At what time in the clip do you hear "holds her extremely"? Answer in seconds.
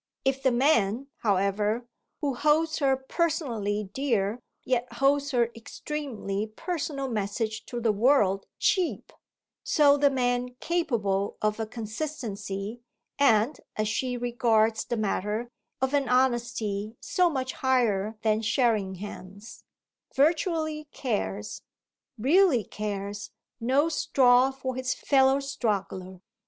4.93-6.47